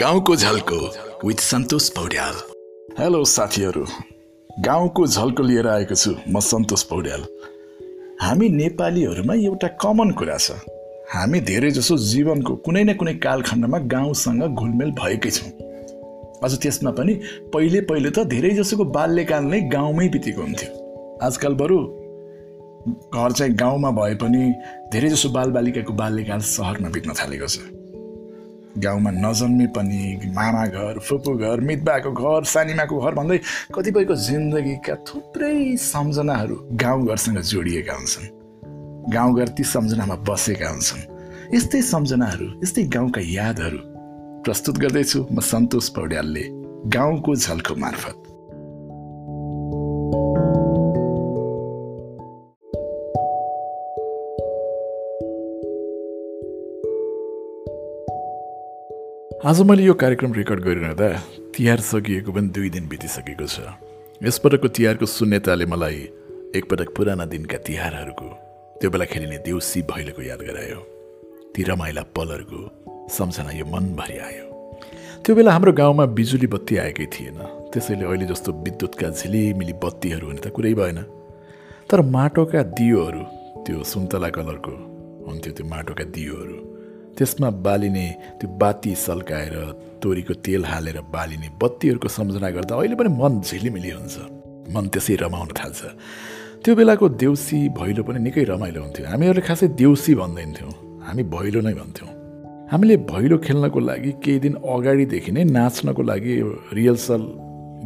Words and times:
गाउँको 0.00 0.34
झल्को 0.36 0.76
with 1.26 1.40
Santosh 1.40 1.88
Paudyal. 1.88 2.34
Hello 2.98 3.24
साथीहरू। 3.24 3.84
गाउँको 4.60 5.06
झल्को 5.06 5.42
लिएर 5.42 5.68
आएको 5.68 5.94
छु 5.94 6.10
म 6.28 6.40
सन्तोष 6.40 6.82
पौड्याल। 6.82 7.24
हामी 8.20 8.48
नेपालीहरूमा 8.48 9.34
एउटा 9.34 9.68
कमन 9.82 10.10
कुरा 10.10 10.36
छ। 10.36 10.50
हामी 11.14 11.40
धेरै 11.40 11.70
जसो 11.70 11.96
जीवनको 11.98 12.56
कुनै 12.56 12.84
न 12.84 12.94
कुनै 12.94 13.14
कालखण्डमा 13.14 13.78
गाउँसँग 13.78 14.42
घुलमेल 14.54 14.90
भएकै 14.90 15.30
छौँ। 15.30 15.50
अझ 16.44 16.52
त्यसमा 16.62 16.90
पनि 16.90 17.14
पहिले 17.54 17.80
पहिले 17.80 18.10
त 18.10 18.24
धेरै 18.24 18.50
जसोको 18.50 18.84
बाल्यकाल 18.84 19.44
नै 19.44 19.60
गाउँमै 19.60 20.08
बितेको 20.08 20.42
हुन्थ्यो। 20.42 20.70
आजकल 21.22 21.54
बरु 21.54 21.78
घर 23.14 23.32
चाहिँ 23.32 23.54
गाउँमा 23.54 23.90
भए 23.90 24.14
पनि 24.14 24.44
धेरै 24.92 25.10
जसो 25.10 25.28
बालबालिकाको 25.28 25.92
बाल्यकाल 25.92 26.40
सहरमा 26.54 26.88
बित्न 26.88 27.18
थालेको 27.18 27.46
छ। 27.46 27.58
गाउँमा 28.78 29.10
नजन्मे 29.10 29.66
पनि 29.66 30.32
मामा 30.34 30.66
घर 30.66 30.98
फुपू 30.98 31.32
घर 31.34 31.60
मितबाको 31.60 32.10
घर 32.12 32.44
सानिमाको 32.44 33.00
घर 33.00 33.14
भन्दै 33.14 33.38
कतिपयको 33.74 34.14
जिन्दगीका 34.14 34.94
थुप्रै 35.08 35.76
सम्झनाहरू 35.76 36.56
गाउँघरसँग 36.72 37.38
जोडिएका 37.40 37.94
हुन्छन्। 37.94 38.28
गाउँघर 39.12 39.48
ती 39.48 39.64
सम्झनामा 39.64 40.16
बसेका 40.28 40.68
हुन्छन्। 40.68 41.02
यस्तै 41.54 41.82
सम्झनाहरू 41.82 42.46
यस्तै 42.62 42.82
गाउँका 42.82 43.20
यादहरू 43.24 43.80
प्रस्तुत 44.44 44.78
गर्दैछु 44.78 45.26
म 45.32 45.40
सन्तोष 45.40 45.88
पौड्यालले 45.88 46.44
गाउँको 46.88 47.34
झल्को 47.34 47.74
मार्फत। 47.74 48.27
आज 59.48 59.60
मैले 59.60 59.82
यो 59.82 59.92
कार्यक्रम 59.94 60.32
रेकर्ड 60.32 60.60
गरिरहँदा 60.60 61.08
तिहार 61.56 61.80
सकिएको 61.80 62.32
पनि 62.32 62.48
दुई 62.52 62.68
दिन 62.70 62.88
बितिसकेको 62.88 63.46
छ। 63.48 63.64
यसपटकको 64.20 64.68
तिहारको 64.68 65.06
शून्यताले 65.08 65.66
मलाई 65.72 66.00
एकपटक 66.52 66.88
पुराना 66.92 67.24
दिनका 67.24 67.56
तिहारहरूको 67.64 68.28
त्यो 68.76 68.90
बेला 68.92 69.04
खेलिने 69.08 69.38
देउसी 69.48 69.82
भैलोको 69.88 70.22
याद 70.22 70.40
गरायो। 70.44 70.80
ती 71.56 71.62
रमाइला 71.64 72.02
पलहरूको 72.12 72.60
सम्झना 73.08 73.50
यो 73.56 73.64
मनभरि 73.64 74.18
आयो। 74.28 74.44
त्यो 75.24 75.32
बेला 75.32 75.52
हाम्रो 75.52 75.72
गाउँमा 75.72 76.04
बिजुली 76.12 76.46
बत्ती 76.52 76.76
आएकै 76.84 77.06
थिएन। 77.08 77.40
त्यसैले 77.72 78.04
अहिले 78.04 78.26
जस्तो 78.28 78.52
विद्युतका 78.52 79.08
झिलिमिली 79.16 79.72
बत्तीहरू 79.80 80.26
हुने 80.28 80.40
त 80.44 80.52
कुरै 80.52 80.74
भएन। 80.76 81.00
तर 81.88 82.04
माटोका 82.04 82.62
दियोहरू 82.76 83.22
त्यो 83.64 83.80
सुन्तला 83.80 84.28
कलरको 84.28 84.74
हुन्थ्यो 85.24 85.52
त्यो 85.56 85.64
माटोका 85.72 86.04
दियोहरू 86.04 86.56
त्यसमा 87.18 87.50
बालिने 87.50 88.06
त्यो 88.38 88.48
बाती 88.58 88.94
सल्काएर 88.94 89.54
तोरीको 90.02 90.34
तेल 90.34 90.64
हालेर 90.64 91.00
बालिने 91.14 91.48
बत्तीहरूको 91.62 92.08
सम्झना 92.08 92.50
गर्दा 92.50 92.74
अहिले 92.76 92.94
पनि 92.94 93.10
मन 93.20 93.40
झिलिमिली 93.40 93.90
हुन्छ। 93.90 94.16
मन 94.74 94.84
त्यसै 94.88 95.14
रमाउन 95.14 95.48
थाल्छ। 95.58 95.80
त्यो 96.64 96.74
बेलाको 96.74 97.08
देउसी 97.08 97.58
भैलो 97.78 98.02
पनि 98.02 98.18
निकै 98.18 98.44
रमाइलो 98.44 98.80
हुन्थ्यो। 98.82 99.06
हामीहरूले 99.06 99.42
खासै 99.48 99.68
देउसी 99.74 100.14
भन्दैनथ्यौँ। 100.14 100.72
हामी 101.06 101.22
भैलो 101.34 101.60
नै 101.60 101.74
भन्थ्यौँ। 101.74 102.10
हामीले 102.70 102.96
भैलो 103.10 103.36
खेल्नको 103.38 103.80
लागि 103.80 104.12
केही 104.24 104.38
दिन 104.38 104.54
अगाडिदेखि 104.54 105.30
नै 105.32 105.44
नाच्नको 105.44 106.02
लागि 106.02 106.34
रिहर्सल 106.72 107.22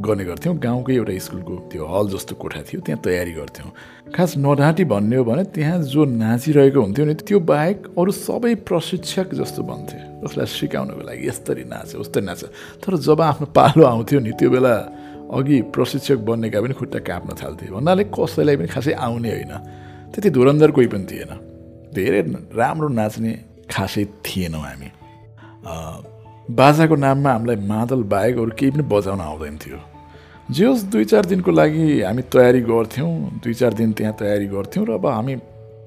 गर्ने 0.00 0.24
गर्थ्यौँ। 0.24 0.56
गाउँकै 0.56 0.94
एउटा 0.94 1.18
स्कुलको 1.18 1.54
त्यो 1.68 1.84
हल 1.84 2.06
जस्तो 2.08 2.34
कोठा 2.40 2.60
थियो 2.64 2.80
त्यहाँ 2.80 3.00
तयारी 3.04 3.32
गर्थ्यौँ। 3.32 3.70
खास 4.14 4.34
नढाँटी 4.38 4.84
भन्ने 4.88 5.16
हो 5.16 5.24
भने 5.24 5.44
त्यहाँ 5.52 5.78
जो 5.84 6.04
नाचिरहेको 6.04 6.80
हुन्थ्यो 6.80 7.04
नि 7.04 7.14
त्यो 7.20 7.38
बाहेक 7.42 7.92
अरू 7.98 8.10
सबै 8.10 8.54
प्रशिक्षक 8.64 9.34
जस्तो 9.36 9.62
भन्थे 9.62 9.98
उसलाई 10.24 10.46
सिकाउनको 10.48 11.02
लागि 11.02 11.28
यस्तरी 11.28 11.64
नाच 11.68 11.94
उस्तरी 11.96 12.24
नाच 12.24 12.42
तर 12.80 12.96
जब 12.96 13.20
आफ्नो 13.20 13.46
पालो 13.52 13.84
आउँथ्यो 13.84 14.20
नि 14.20 14.32
त्यो 14.32 14.50
बेला 14.50 14.74
अघि 15.28 15.60
प्रशिक्षक 15.76 16.18
बन्नेका 16.24 16.60
पनि 16.60 16.74
खुट्टा 16.74 16.98
काप्न 17.08 17.30
थाल्थे। 17.36 17.68
भन्नाले 17.72 18.04
कसैलाई 18.12 18.56
पनि 18.56 18.68
खासै 18.68 18.92
आउने 18.96 19.30
होइन। 19.30 19.52
त्यति 20.12 20.28
धुरन्धर 20.30 20.70
कोही 20.72 20.88
पनि 20.88 21.04
थिएन। 21.04 21.32
धेरै 21.92 22.20
राम्रो 22.52 22.88
नाच्ने 22.88 23.32
खासै 23.68 24.04
थिएनौँ 24.24 24.60
हामी। 24.60 24.88
बाजाको 26.52 26.96
नाममा 26.96 27.30
हामीलाई 27.32 27.56
मादल 27.64 28.02
बाहेक 28.12 28.36
अरू 28.36 28.52
केही 28.58 28.70
पनि 28.72 28.84
बजाउन 28.92 29.20
आउँदैन 29.20 29.56
थियो। 29.56 29.78
जे 30.52 30.64
होस् 30.66 30.82
दुई 30.84 31.04
चार 31.04 31.24
दिनको 31.24 31.50
लागि 31.50 32.02
हामी 32.02 32.22
तयारी 32.22 32.60
गर्थ्यौँ। 32.60 33.40
दुई 33.40 33.54
चार 33.54 33.72
दिन 33.72 33.92
त्यहाँ 33.92 34.14
तयारी 34.20 34.46
गर्थ्यौँ 34.46 34.86
र 34.86 34.90
अब 34.92 35.06
हामी 35.06 35.36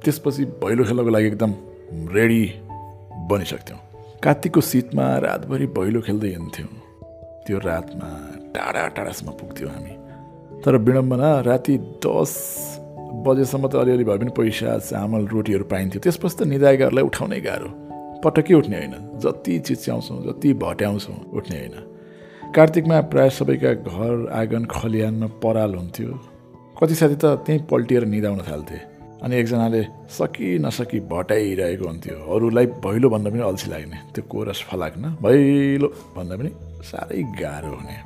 त्यसपछि 0.02 0.46
भैलो 0.58 0.84
खेल्नको 0.84 1.10
लागि 1.10 1.28
एकदम 1.28 1.52
रेडी 2.10 2.44
बनिसक्थ्यौँ। 3.30 3.80
कात्तिकको 4.24 4.62
शीतमा 4.62 5.06
रातभरि 5.18 5.68
भैलो 5.68 6.02
खेल्दै 6.02 6.28
हिँड्थ्यौँ। 6.28 6.70
त्यो 7.46 7.58
रातमा 7.58 8.10
टाढा 8.58 8.88
टाढासम्म 8.88 9.32
पुग्थ्यौँ 9.32 9.72
हामी। 9.72 9.94
तर 10.66 10.78
विडम्बना 10.78 11.30
राति 11.42 11.78
दस 12.02 12.34
बजेसम्म 13.22 13.68
त 13.68 13.76
अलिअलि 13.76 14.04
भए 14.04 14.18
पनि 14.18 14.32
पैसा 14.34 14.78
चामल 14.82 15.28
रोटीहरू 15.30 15.64
पाइन्थ्यो। 15.64 16.02
त्यसपछि 16.02 16.36
त 16.42 16.48
निदायकहरूलाई 16.48 17.04
उठाउनै 17.04 17.40
गाह्रो। 17.40 17.70
पटक्कै 18.26 18.54
उठ्ने 18.54 18.78
होइन। 18.78 18.96
जति 19.22 19.60
चिच्याउँछौँ 19.60 20.24
जति 20.26 20.54
भट्याउँछौँ 20.54 21.18
उठ्ने 21.38 21.58
होइन। 21.60 21.95
कार्तिकमा 22.56 23.00
प्रायः 23.12 23.30
सबैका 23.36 23.72
घर 23.84 24.32
आँगन 24.32 24.66
खलिहानमा 24.72 25.28
पराल 25.44 25.74
हुन्थ्यो। 25.76 26.12
कति 26.80 26.96
साथी 26.96 27.16
त 27.20 27.44
त्यहीँ 27.44 27.68
पल्टिएर 27.68 28.06
निदाउन 28.08 28.40
थाल्थे 28.48 28.78
अनि 29.24 29.36
एकजनाले 29.36 29.82
सकि 30.08 30.48
नसकी 30.64 31.00
भटाइरहेको 31.12 31.86
हुन्थ्यो। 31.86 32.16
अरूलाई 32.16 32.66
भैलो 32.80 33.10
भन्दा 33.12 33.30
पनि 33.32 33.42
अल्छी 33.44 33.68
लाग्ने। 33.72 33.98
त्यो 34.16 34.24
कोरस 34.32 34.62
फलाक्न 34.72 35.04
भैलो 35.20 35.88
भन्दा 36.16 36.36
पनि 36.40 36.50
साह्रै 36.88 37.24
गाह्रो 37.44 37.76
हुने। 37.76 37.98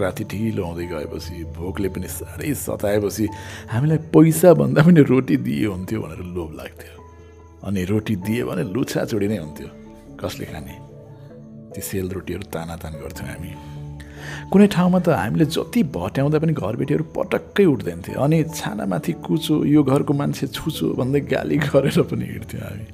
राति 0.00 0.24
ढिलो 0.32 0.64
आउँदै 0.64 0.86
गएपछि 0.88 1.44
भोकले 1.52 1.88
पनि 1.92 2.08
साह्रै 2.08 2.54
सताएपछि 2.64 3.28
हामीलाई 3.68 3.98
पैसा 4.08 4.48
भन्दा 4.56 4.80
पनि 4.88 5.00
रोटी 5.12 5.36
दिए 5.44 5.66
हुन्थ्यो 5.66 6.00
भनेर 6.02 6.24
लोभ 6.24 6.50
लाग्थ्यो। 6.56 6.96
अनि 7.68 7.84
रोटी 7.84 8.16
दिए 8.16 8.42
भने 8.48 8.62
लुछा 8.72 9.04
चोडी 9.04 9.28
नै 9.28 9.38
हुन्थ्यो। 9.44 9.68
कसले 10.16 10.46
खाने? 10.52 10.74
ती 11.78 11.82
सेलरोटीहरू 11.86 12.44
तानातान 12.50 12.92
गर्थ्यौँ 12.98 13.28
हामी। 13.30 13.50
कुनै 14.50 14.66
ठाउँमा 14.66 14.98
त 14.98 15.14
हामीले 15.14 15.46
जति 15.46 15.80
भट्याउँदा 15.94 16.38
पनि 16.42 16.52
घरबेटीहरू 16.58 17.04
पटक्कै 17.14 17.64
उठ्दैन 17.70 17.98
थियो 18.02 18.18
अनि 18.18 18.38
छानामाथि 18.50 19.12
कुचो 19.22 19.54
यो 19.64 19.82
घरको 19.86 20.12
मान्छे 20.12 20.46
छुचो 20.50 20.86
भन्दै 20.98 21.20
गाली 21.30 21.56
गरेर 21.70 21.98
पनि 22.02 22.26
हिँड्थ्यौँ 22.34 22.62
हामी। 22.66 22.86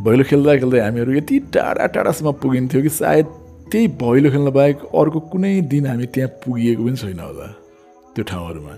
भैलो 0.00 0.24
खेल्दा 0.24 0.56
खेल्दै 0.64 0.80
हामीहरू 0.80 1.12
यति 1.12 1.38
टाढा 1.52 1.86
टाढासम्म 1.92 2.32
पुगिन्थ्यो 2.40 2.80
कि 2.82 2.88
सायद 2.88 3.26
त्यही 3.68 3.86
भैलो 4.00 4.28
खेल्न 4.32 4.48
बाहेक 4.56 4.78
अर्को 4.96 5.20
कुनै 5.28 5.52
दिन 5.68 5.86
हामी 5.92 6.06
त्यहाँ 6.08 6.30
पुगिएको 6.40 6.82
पनि 6.88 6.96
छैन 6.96 7.20
होला 7.20 7.48
त्यो 8.16 8.24
ठाउँहरूमा। 8.32 8.72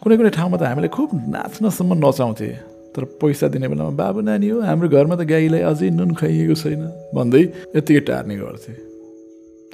कुनै 0.00 0.16
कुनै 0.16 0.30
ठाउँमा 0.32 0.56
त 0.56 0.62
हामीले 0.64 0.88
खुब 0.96 1.10
नाच्नसम्म 1.28 1.92
नचाउँथे। 2.00 2.50
तर 2.94 3.04
पैसा 3.20 3.46
दिने 3.52 3.68
बेलामा 3.68 3.92
बाबु 4.00 4.20
नानी 4.22 4.48
हो 4.48 4.56
हाम्रो 4.64 4.88
घरमा 4.88 5.14
त 5.18 5.22
गाईलाई 5.28 5.62
अझै 5.66 5.90
नुन 5.92 6.10
खाइएको 6.14 6.54
छैन 6.54 6.82
भन्दै 7.12 7.42
यत्तिकै 7.76 8.02
टार्ने 8.08 8.36
गर्थे। 8.38 8.93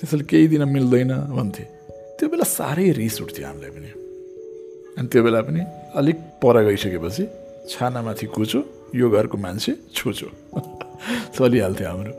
त्यसैले 0.00 0.24
केही 0.24 0.46
दिन 0.48 0.62
मिल्दैन 0.74 1.12
भन्थे 1.36 1.64
त्यो 2.16 2.28
बेला 2.32 2.44
साह्रै 2.48 2.86
रिस 2.96 3.16
उठ्थ्यो 3.22 3.46
हामीलाई 3.46 3.70
पनि 3.76 3.90
अनि 4.98 5.08
त्यो 5.12 5.22
बेला 5.22 5.40
पनि 5.48 5.60
अलिक 6.00 6.18
पर 6.42 6.56
गइसकेपछि 6.66 7.24
छानामाथि 7.70 8.26
कुचो 8.36 8.60
यो 8.94 9.06
घरको 9.10 9.36
मान्छे 9.44 9.72
छुचो 9.96 10.28
चलिहाल्थ्यो 11.36 11.88
हाम्रो 11.88 12.12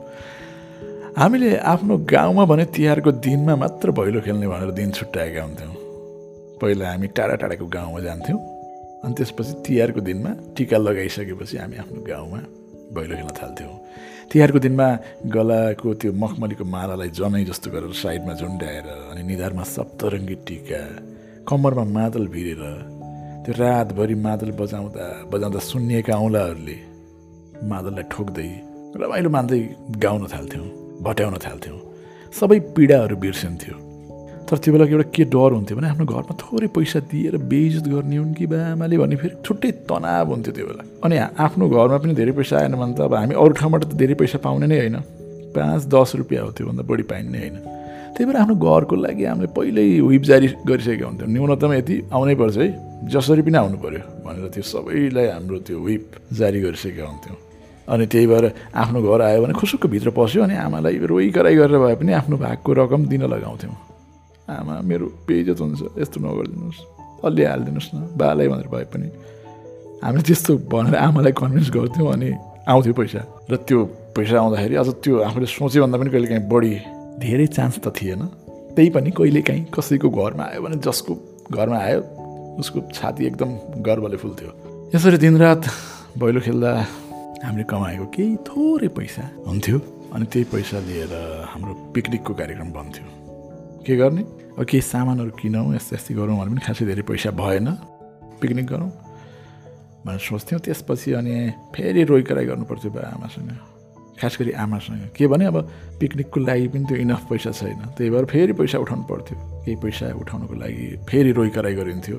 हामीले 1.18 1.50
आफ्नो 1.72 1.94
गाउँमा 2.14 2.44
भने 2.44 2.64
तिहारको 2.76 3.10
दिनमा 3.26 3.54
मात्र 3.56 3.90
भैलो 3.98 4.20
खेल्ने 4.26 4.46
भनेर 4.48 4.70
दिन 4.78 4.90
छुट्याएका 4.92 5.42
हुन्थ्यौँ 5.42 5.74
पहिला 6.62 6.84
हामी 6.90 7.06
टाढा 7.16 7.34
टाढाको 7.42 7.66
गाउँमा 7.66 8.00
जान्थ्यौँ 8.00 8.40
अनि 9.04 9.14
त्यसपछि 9.18 9.52
तिहारको 9.66 10.00
दिनमा 10.08 10.30
टिका 10.56 10.78
लगाइसकेपछि 10.78 11.56
हामी 11.58 11.76
आफ्नो 11.82 12.00
गाउँमा 12.06 12.40
भैलो 12.94 13.14
खेल्न 13.16 13.32
थाल्थ्यौँ। 13.40 13.74
तिहारको 14.30 14.58
दिनमा 14.64 14.88
गलाको 15.34 15.88
त्यो 16.00 16.10
मखमलीको 16.22 16.64
मालालाई 16.64 17.10
जनै 17.18 17.44
जस्तो 17.50 17.68
गरेर 17.74 17.92
साइडमा 18.02 18.32
झुन्ड्याएर 18.40 18.86
अनि 19.12 19.22
निधारमा 19.28 19.64
सप्तरङ्गी 19.76 20.36
टिका 20.46 20.82
कम्मरमा 21.48 21.84
मादल 21.98 22.24
भिरेर 22.34 22.62
त्यो 23.44 23.52
रातभरि 23.60 24.16
मादल 24.26 24.50
बजाउँदा 24.60 25.06
बजाउँदा 25.32 25.60
सुन्निएका 25.70 26.14
औँलाहरूले 26.24 26.76
मादललाई 27.72 28.04
ठोक्दै 28.12 28.50
रमाइलो 29.00 29.30
मान्दै 29.36 29.60
गाउन 30.04 30.22
थाल्थ्यौँ 30.34 30.68
भट्याउन 31.04 31.34
थाल्थ्यौँ। 31.46 31.80
सबै 32.38 32.58
पीडाहरू 32.76 33.16
बिर्सिन्थ्यो। 33.24 33.91
तर 34.52 34.58
त्यो 34.60 34.72
बेला 34.72 34.84
एउटा 34.84 35.08
के 35.16 35.24
डर 35.32 35.52
हुन्थ्यो 35.56 35.76
भने 35.76 35.88
आफ्नो 35.88 36.04
घरमा 36.04 36.34
थोरै 36.36 36.68
पैसा 36.76 37.00
दिएर 37.08 37.36
बेइज्जत 37.48 37.86
गर्ने 37.88 38.16
हुन् 38.20 38.34
कि 38.36 38.46
बा 38.52 38.58
आमाले 38.76 38.96
भने 39.00 39.16
फेरि 39.16 39.34
छुट्टै 39.40 39.70
तनाव 39.88 40.28
हुन्थ्यो 40.28 40.52
त्यो 40.52 40.66
बेला। 40.68 40.82
अनि 41.08 41.16
आफ्नो 41.40 41.64
घरमा 41.72 41.96
पनि 42.04 42.12
धेरै 42.20 42.32
पैसा 42.36 42.60
आएन 42.60 42.76
भने 42.76 42.92
त 42.92 43.00
अब 43.08 43.14
हामी 43.16 43.34
अरू 43.34 43.52
ठाउँबाट 43.56 43.82
त 43.88 43.92
धेरै 43.96 44.14
पैसा 44.20 44.38
पाउने 44.44 44.66
नै 44.68 44.76
होइन। 44.76 44.96
पाँच 45.56 45.80
दस 45.88 46.10
रुपियाँ 46.20 46.44
हो 46.44 46.50
त्योभन्दा 46.52 46.82
बढी 46.84 47.04
पाइने 47.08 47.38
होइन। 47.40 47.56
त्यही 48.12 48.24
भएर 48.28 48.36
आफ्नो 48.44 48.54
घरको 48.60 48.94
लागि 48.96 49.24
हामीले 49.24 49.48
पहिल्यै 49.56 49.98
हुइप 50.04 50.22
जारी 50.28 50.46
गरिसकेका 50.68 51.06
हुन्थ्यौँ। 51.08 51.30
न्यूनतम 51.32 51.72
यति 51.72 51.96
आउनै 52.12 52.34
पर्छ 52.36 52.56
है। 52.60 52.68
जसरी 53.08 53.42
पनि 53.48 53.56
आउनु 53.56 53.76
पऱ्यो 53.80 54.00
भनेर 54.20 54.52
त्यो 54.52 54.64
सबैलाई 54.68 55.26
हाम्रो 55.32 55.58
त्यो 55.64 55.78
हुइप 55.80 56.04
जारी 56.36 56.58
गरिसकेका 56.60 57.04
हुन्थ्यौँ। 57.08 57.36
अनि 57.88 58.04
त्यही 58.12 58.26
भएर 58.28 58.44
आफ्नो 58.76 58.98
घर 59.00 59.20
आयो 59.28 59.40
भने 59.42 59.54
खुसुक्क 59.56 59.86
भित्र 59.88 60.10
पस्यो 60.12 60.42
अनि 60.44 60.54
आमालाई 60.60 60.96
रोइ 61.08 61.30
कराइ 61.32 61.54
गरेर 61.56 61.78
भए 61.84 61.96
पनि 61.96 62.12
आफ्नो 62.20 62.36
भागको 62.36 62.70
रकम 62.80 63.00
दिन 63.08 63.24
लगाउँथ्यौँ। 63.32 63.91
आमा 64.48 64.74
मेरो 64.82 65.06
बेइजत 65.26 65.60
हुन्छ 65.60 65.80
यस्तो 65.98 66.18
नगरिदिनुहोस्। 66.20 66.80
अलि 67.26 67.42
हालिदिनुहोस् 67.44 67.90
न 67.94 67.98
बालाई 68.18 68.46
भनेर 68.48 68.68
भए 68.72 68.86
पनि। 68.92 69.08
हामीले 70.02 70.22
त्यस्तो 70.26 70.52
भनेर 70.72 70.94
आमालाई 70.98 71.32
कन्भिन्स 71.32 71.68
गर्थ्यौँ 71.70 72.08
अनि 72.12 72.30
आउँथ्यो 72.66 72.94
पैसा। 72.98 73.20
र 73.50 73.54
त्यो 73.66 73.78
पैसा 74.16 74.34
आउँदाखेरि 74.42 74.74
अझ 74.82 74.88
त्यो 75.02 75.14
आफूले 75.26 75.46
सोचेभन्दा 75.46 75.96
पनि 75.98 76.10
कहिले 76.10 76.28
काहीँ 76.30 76.46
बढी 76.50 76.72
धेरै 77.22 77.46
चान्स 77.46 77.78
त 77.84 77.86
थिएन। 77.94 78.22
त्यही 78.74 78.90
पनि 78.90 79.10
कहिले 79.14 79.42
काहीँ 79.46 79.62
कसैको 79.70 80.08
घरमा 80.10 80.44
आयो 80.50 80.60
भने 80.62 80.76
जसको 80.82 81.12
घरमा 81.54 81.78
आयो 81.78 82.00
उसको 82.58 82.78
छाती 82.90 83.22
एकदम 83.30 83.50
गर्वले 83.86 84.16
फुल्थ्यो। 84.18 84.50
यसरी 84.94 85.18
दिनरात 85.22 85.62
भैलो 86.18 86.40
खेल्दा 86.40 86.70
हामीले 87.46 87.64
कमाएको 87.70 88.06
केही 88.14 88.36
थोरै 88.48 88.88
पैसा 88.96 89.22
हुन्थ्यो। 89.46 89.78
अनि 90.12 90.24
त्यही 90.32 90.44
पैसा 90.52 90.78
लिएर 90.86 91.12
हाम्रो 91.52 91.72
पिकनिकको 91.94 92.32
कार्यक्रम 92.34 92.70
बन्थ्यो। 92.72 93.21
के 93.86 93.96
गर्ने? 93.96 94.22
अब 94.58 94.64
केही 94.64 94.80
सामानहरू 94.80 95.30
किनौँ 95.30 95.74
यस्तो 95.74 95.96
यस्तै 95.96 96.14
गरौँ 96.14 96.38
भने 96.38 96.50
पनि 96.50 96.60
खासै 96.66 96.84
धेरै 96.86 97.02
पैसा 97.02 97.30
भएन। 97.30 97.68
पिकनिक 98.40 98.66
गरौँ 98.66 98.90
भनेर 100.06 100.18
सोच्थ्यौँ। 100.18 100.60
त्यसपछि 100.60 101.12
अनि 101.12 101.34
फेरि 101.74 102.02
रोइ 102.04 102.22
कराइ 102.22 102.46
गर्नुपर्थ्यो 102.46 102.90
बा 102.90 103.00
आमासँग। 103.00 103.50
खास 104.20 104.36
गरी 104.40 104.52
आमासँग। 104.52 105.10
के 105.16 105.26
भने 105.26 105.44
अब 105.46 105.56
पिकनिकको 106.00 106.40
लागि 106.40 106.68
पनि 106.68 106.84
त्यो 106.84 106.96
इनफ 106.96 107.26
पैसा 107.30 107.50
छैन। 107.50 107.80
त्यही 107.98 108.10
भएर 108.10 108.24
फेरि 108.24 108.52
पैसा 108.52 108.78
उठाउनु 108.78 109.04
पर्थ्यो। 109.04 109.36
केही 109.64 109.76
पैसा 109.82 110.14
उठाउनुको 110.14 110.54
लागि 110.54 110.86
फेरि 111.08 111.32
रोइ 111.32 111.50
कराइ 111.50 111.74
गरिन्थ्यो। 111.74 112.18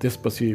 त्यसपछि 0.00 0.48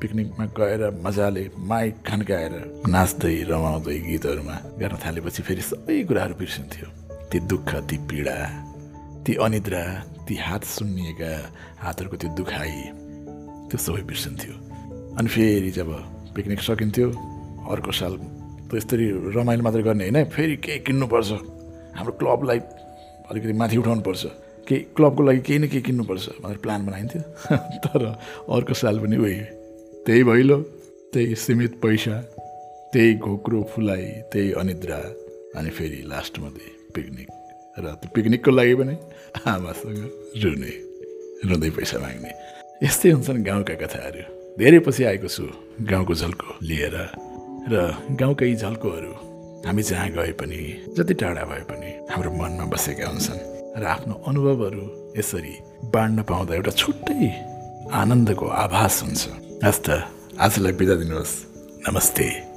पिकनिकमा 0.00 0.44
गएर 0.58 1.02
मजाले 1.04 1.50
माइक 1.58 1.94
खन्काएर 2.06 2.52
नाच्दै 2.88 3.36
रमाउँदै 3.50 3.98
गीतहरूमा 3.98 4.56
गर्न 4.78 4.96
थालेपछि 5.06 5.42
फेरि 5.42 5.62
सबै 5.62 6.02
कुराहरू 6.04 6.34
बिर्सिन्थ्यो। 6.34 6.86
ती 7.30 7.38
दुःख 7.40 7.70
ती 7.88 7.96
पीडा। 7.98 8.69
ती 9.26 9.34
अनिद्रा 9.34 9.84
ती 10.28 10.34
हात 10.36 10.64
सुन्निएका 10.64 11.32
हातहरूको 11.84 12.16
त्यो 12.16 12.30
दुखाइ 12.36 12.72
त्यो 13.68 13.78
सबै 13.78 14.02
बिर्सिन्थ्यो 14.02 14.54
अनि 15.18 15.28
फेरि 15.28 15.70
जब 15.70 15.90
पिकनिक 16.34 16.60
सकिन्थ्यो 16.60 17.08
अर्को 17.70 17.92
साल 17.92 18.14
त 18.70 18.74
यसरी 18.74 19.06
रमाइलो 19.34 19.62
मात्रै 19.62 19.82
गर्ने 19.82 20.04
होइन 20.04 20.24
फेरि 20.24 20.56
केही 20.56 20.78
किन्नुपर्छ। 20.78 21.30
हाम्रो 21.98 22.12
क्लबलाई 22.12 22.58
अलिकति 23.30 23.52
माथि 23.52 23.76
उठाउनुपर्छ। 23.76 24.22
केही 24.68 24.80
क्लबको 24.96 25.22
लागि 25.22 25.40
केही 25.40 25.58
न 25.58 25.68
केही 25.68 25.82
किन्नुपर्छ 25.82 26.28
भनेर 26.42 26.56
प्लान 26.56 26.86
बनाइन्थ्यो। 26.86 27.22
तर 27.84 28.06
अर्को 28.54 28.74
साल 28.74 28.98
पनि 28.98 29.16
उही। 29.16 29.40
त्यही 30.06 30.22
भैलो 30.24 30.58
त्यही 31.12 31.34
सीमित 31.34 31.72
पैसा 31.82 32.16
त्यही 32.92 33.14
घोक्रो 33.14 33.62
फुलाइ 33.74 34.04
त्यही 34.32 34.52
अनिद्रा 34.52 35.00
अनि 35.58 35.70
फेरि 35.70 36.00
लास्टमा 36.06 36.48
त्यही 36.48 36.70
पिकनिक। 36.94 37.39
र 37.84 37.86
त्यो 38.00 38.08
पिकनिकको 38.14 38.50
लागि 38.50 38.74
पनि 38.80 38.94
आमासँग 39.48 40.00
रुने 40.42 40.72
रुँदै 41.48 41.70
पैसा 41.76 41.98
माग्ने। 41.98 42.30
यस्तै 42.84 43.08
हुन्छन् 43.10 43.44
गाउँका 43.44 43.74
कथाहरू। 43.82 44.22
धेरै 44.58 44.78
पछि 44.84 45.02
आएको 45.04 45.28
छु 45.28 45.44
गाउँको 45.90 46.14
झल्को 46.14 46.48
लिएर 46.62 46.96
र 47.72 47.74
गाउँकै 48.20 48.54
झल्कोहरू। 48.54 49.12
हामी 49.66 49.82
जहाँ 49.82 50.08
गए 50.16 50.32
पनि 50.40 50.60
जति 50.96 51.14
टाढा 51.20 51.44
भए 51.44 51.64
पनि 51.68 51.90
हाम्रो 52.10 52.30
मनमा 52.32 52.64
बसेका 52.72 53.06
हुन्छन् 53.08 53.40
र 53.76 53.84
आफ्नो 53.84 54.14
अनुभवहरू 54.28 54.84
यसरी 55.18 55.54
बाँड्न 55.94 56.22
पाउँदा 56.24 56.54
एउटा 56.54 56.72
छुट्टै 56.80 57.28
आनन्दको 57.92 58.46
आभास 58.64 59.02
हुन्छ। 59.02 59.22
हस् 59.64 59.84
त 59.84 59.88
आजलाई 60.40 60.72
बिदा 60.72 60.94
दिनुहोस्। 60.94 61.34
नमस्ते। 61.88 62.49